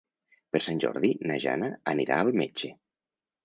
Per 0.55 0.61
Sant 0.67 0.81
Jordi 0.85 1.11
na 1.33 1.39
Jana 1.45 1.71
anirà 1.95 2.21
al 2.25 2.35
metge. 2.45 2.77